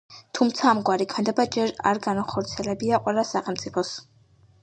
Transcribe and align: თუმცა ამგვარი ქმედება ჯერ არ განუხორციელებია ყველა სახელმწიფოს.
თუმცა 0.37 0.69
ამგვარი 0.69 1.05
ქმედება 1.11 1.45
ჯერ 1.57 1.73
არ 1.91 2.01
განუხორციელებია 2.07 3.01
ყველა 3.03 3.27
სახელმწიფოს. 3.35 3.93